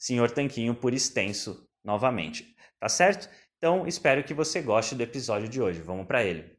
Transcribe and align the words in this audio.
Senhor 0.00 0.30
Tanquinho 0.30 0.74
por 0.74 0.94
extenso 0.94 1.68
novamente. 1.84 2.56
Tá 2.80 2.88
certo? 2.88 3.28
Então 3.58 3.86
espero 3.86 4.24
que 4.24 4.32
você 4.32 4.62
goste 4.62 4.94
do 4.94 5.02
episódio 5.02 5.46
de 5.46 5.60
hoje. 5.60 5.82
Vamos 5.82 6.06
para 6.06 6.24
ele. 6.24 6.58